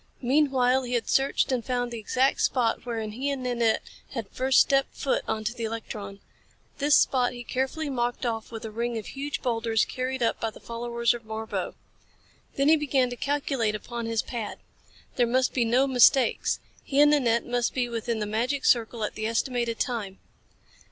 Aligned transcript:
Meanwhile 0.23 0.81
he 0.81 0.93
had 0.93 1.07
searched 1.07 1.51
and 1.51 1.63
found 1.63 1.91
the 1.91 1.99
exact 1.99 2.41
spot 2.41 2.87
wherein 2.87 3.11
he 3.11 3.29
and 3.29 3.43
Nanette 3.43 3.83
had 4.13 4.27
first 4.31 4.59
stepped 4.59 4.95
foot 4.95 5.23
onto 5.27 5.53
the 5.53 5.65
electron. 5.65 6.21
This 6.79 6.97
spot 6.97 7.33
he 7.33 7.43
carefully 7.43 7.87
marked 7.87 8.25
off 8.25 8.51
with 8.51 8.65
a 8.65 8.71
ring 8.71 8.97
of 8.97 9.05
huge 9.05 9.43
boulders 9.43 9.85
carried 9.85 10.23
up 10.23 10.39
by 10.39 10.49
the 10.49 10.59
followers 10.59 11.13
of 11.13 11.21
Marbo. 11.23 11.75
Then 12.55 12.67
he 12.67 12.77
began 12.77 13.11
to 13.11 13.15
calculate 13.15 13.75
upon 13.75 14.07
his 14.07 14.23
pad. 14.23 14.57
There 15.17 15.27
must 15.27 15.53
be 15.53 15.65
no 15.65 15.85
mistakes. 15.85 16.59
He 16.83 16.99
and 16.99 17.11
Nanette 17.11 17.45
must 17.45 17.75
be 17.75 17.87
within 17.87 18.17
the 18.17 18.25
magic 18.25 18.65
circle 18.65 19.03
at 19.03 19.13
the 19.13 19.27
estimated 19.27 19.79
time. 19.79 20.17